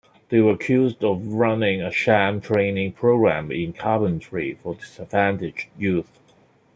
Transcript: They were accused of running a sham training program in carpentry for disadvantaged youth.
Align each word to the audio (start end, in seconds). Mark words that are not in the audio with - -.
They 0.29 0.39
were 0.39 0.53
accused 0.53 1.03
of 1.03 1.27
running 1.27 1.83
a 1.83 1.91
sham 1.91 2.41
training 2.41 2.93
program 2.93 3.51
in 3.51 3.71
carpentry 3.71 4.57
for 4.63 4.73
disadvantaged 4.73 5.67
youth. 5.77 6.09